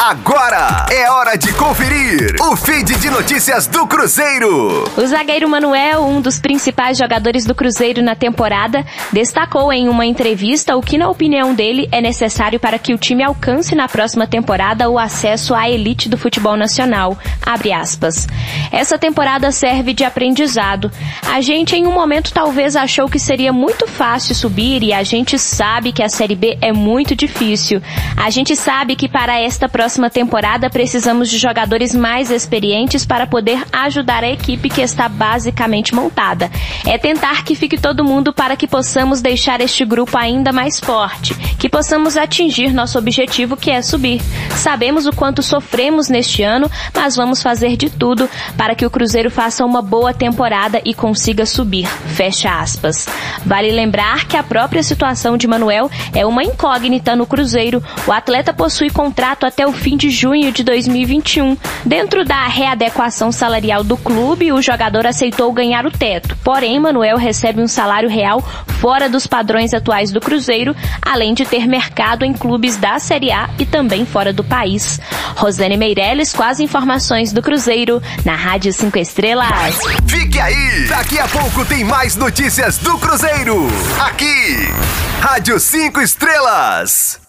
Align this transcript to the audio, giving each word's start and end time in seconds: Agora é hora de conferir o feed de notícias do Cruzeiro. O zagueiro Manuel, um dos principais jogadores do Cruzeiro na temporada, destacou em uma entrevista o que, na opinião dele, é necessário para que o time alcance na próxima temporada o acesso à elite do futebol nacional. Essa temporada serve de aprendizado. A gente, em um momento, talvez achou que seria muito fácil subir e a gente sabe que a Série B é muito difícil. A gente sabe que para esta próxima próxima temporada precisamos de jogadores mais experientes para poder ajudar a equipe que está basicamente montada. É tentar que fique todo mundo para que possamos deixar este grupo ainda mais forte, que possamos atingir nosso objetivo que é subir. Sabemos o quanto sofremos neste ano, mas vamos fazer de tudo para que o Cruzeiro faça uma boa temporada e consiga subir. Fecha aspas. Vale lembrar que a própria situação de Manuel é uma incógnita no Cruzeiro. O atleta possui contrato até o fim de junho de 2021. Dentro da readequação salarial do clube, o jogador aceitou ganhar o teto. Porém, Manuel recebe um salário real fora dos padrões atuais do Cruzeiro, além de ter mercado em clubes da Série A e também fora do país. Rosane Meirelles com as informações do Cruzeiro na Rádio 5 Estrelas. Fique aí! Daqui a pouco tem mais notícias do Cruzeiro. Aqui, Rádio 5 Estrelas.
Agora 0.00 0.86
é 0.92 1.10
hora 1.10 1.36
de 1.36 1.52
conferir 1.54 2.36
o 2.40 2.54
feed 2.54 2.96
de 3.00 3.10
notícias 3.10 3.66
do 3.66 3.84
Cruzeiro. 3.84 4.88
O 4.96 5.04
zagueiro 5.04 5.48
Manuel, 5.48 6.04
um 6.04 6.20
dos 6.20 6.38
principais 6.38 6.96
jogadores 6.96 7.44
do 7.44 7.52
Cruzeiro 7.52 8.00
na 8.00 8.14
temporada, 8.14 8.86
destacou 9.12 9.72
em 9.72 9.88
uma 9.88 10.06
entrevista 10.06 10.76
o 10.76 10.80
que, 10.80 10.96
na 10.96 11.08
opinião 11.08 11.52
dele, 11.52 11.88
é 11.90 12.00
necessário 12.00 12.60
para 12.60 12.78
que 12.78 12.94
o 12.94 12.98
time 12.98 13.24
alcance 13.24 13.74
na 13.74 13.88
próxima 13.88 14.24
temporada 14.24 14.88
o 14.88 15.00
acesso 15.00 15.52
à 15.52 15.68
elite 15.68 16.08
do 16.08 16.16
futebol 16.16 16.56
nacional. 16.56 17.18
Essa 18.70 18.96
temporada 18.98 19.50
serve 19.50 19.92
de 19.92 20.04
aprendizado. 20.04 20.92
A 21.28 21.40
gente, 21.40 21.74
em 21.74 21.88
um 21.88 21.92
momento, 21.92 22.32
talvez 22.32 22.76
achou 22.76 23.08
que 23.08 23.18
seria 23.18 23.52
muito 23.52 23.88
fácil 23.88 24.32
subir 24.32 24.80
e 24.84 24.92
a 24.92 25.02
gente 25.02 25.36
sabe 25.40 25.90
que 25.90 26.04
a 26.04 26.08
Série 26.08 26.36
B 26.36 26.56
é 26.60 26.72
muito 26.72 27.16
difícil. 27.16 27.82
A 28.16 28.30
gente 28.30 28.54
sabe 28.54 28.94
que 28.94 29.08
para 29.08 29.40
esta 29.40 29.68
próxima 29.68 29.87
próxima 29.88 30.10
temporada 30.10 30.68
precisamos 30.68 31.30
de 31.30 31.38
jogadores 31.38 31.94
mais 31.94 32.30
experientes 32.30 33.06
para 33.06 33.26
poder 33.26 33.64
ajudar 33.72 34.22
a 34.22 34.28
equipe 34.28 34.68
que 34.68 34.82
está 34.82 35.08
basicamente 35.08 35.94
montada. 35.94 36.50
É 36.86 36.98
tentar 36.98 37.42
que 37.42 37.54
fique 37.54 37.78
todo 37.78 38.04
mundo 38.04 38.30
para 38.30 38.54
que 38.54 38.68
possamos 38.68 39.22
deixar 39.22 39.62
este 39.62 39.86
grupo 39.86 40.18
ainda 40.18 40.52
mais 40.52 40.78
forte, 40.78 41.34
que 41.58 41.70
possamos 41.70 42.18
atingir 42.18 42.70
nosso 42.70 42.98
objetivo 42.98 43.56
que 43.56 43.70
é 43.70 43.80
subir. 43.80 44.20
Sabemos 44.50 45.06
o 45.06 45.12
quanto 45.12 45.42
sofremos 45.42 46.10
neste 46.10 46.42
ano, 46.42 46.70
mas 46.94 47.16
vamos 47.16 47.42
fazer 47.42 47.74
de 47.74 47.88
tudo 47.88 48.28
para 48.58 48.74
que 48.74 48.84
o 48.84 48.90
Cruzeiro 48.90 49.30
faça 49.30 49.64
uma 49.64 49.80
boa 49.80 50.12
temporada 50.12 50.82
e 50.84 50.92
consiga 50.92 51.46
subir. 51.46 51.86
Fecha 51.86 52.60
aspas. 52.60 53.06
Vale 53.46 53.70
lembrar 53.70 54.26
que 54.26 54.36
a 54.36 54.42
própria 54.42 54.82
situação 54.82 55.38
de 55.38 55.48
Manuel 55.48 55.90
é 56.12 56.26
uma 56.26 56.44
incógnita 56.44 57.16
no 57.16 57.26
Cruzeiro. 57.26 57.82
O 58.06 58.12
atleta 58.12 58.52
possui 58.52 58.90
contrato 58.90 59.46
até 59.46 59.66
o 59.66 59.77
fim 59.78 59.96
de 59.96 60.10
junho 60.10 60.52
de 60.52 60.62
2021. 60.62 61.56
Dentro 61.84 62.24
da 62.24 62.46
readequação 62.46 63.32
salarial 63.32 63.82
do 63.82 63.96
clube, 63.96 64.52
o 64.52 64.60
jogador 64.60 65.06
aceitou 65.06 65.52
ganhar 65.52 65.86
o 65.86 65.90
teto. 65.90 66.36
Porém, 66.44 66.78
Manuel 66.78 67.16
recebe 67.16 67.62
um 67.62 67.68
salário 67.68 68.08
real 68.08 68.42
fora 68.80 69.08
dos 69.08 69.26
padrões 69.26 69.72
atuais 69.72 70.12
do 70.12 70.20
Cruzeiro, 70.20 70.74
além 71.02 71.34
de 71.34 71.44
ter 71.44 71.66
mercado 71.66 72.24
em 72.24 72.32
clubes 72.32 72.76
da 72.76 72.98
Série 72.98 73.30
A 73.30 73.48
e 73.58 73.64
também 73.64 74.04
fora 74.04 74.32
do 74.32 74.44
país. 74.44 75.00
Rosane 75.36 75.76
Meirelles 75.76 76.32
com 76.32 76.42
as 76.42 76.60
informações 76.60 77.32
do 77.32 77.42
Cruzeiro 77.42 78.02
na 78.24 78.34
Rádio 78.34 78.72
5 78.72 78.98
Estrelas. 78.98 79.78
Fique 80.06 80.38
aí! 80.38 80.86
Daqui 80.88 81.18
a 81.18 81.28
pouco 81.28 81.64
tem 81.64 81.84
mais 81.84 82.16
notícias 82.16 82.78
do 82.78 82.98
Cruzeiro. 82.98 83.66
Aqui, 84.00 84.68
Rádio 85.20 85.58
5 85.58 86.00
Estrelas. 86.00 87.27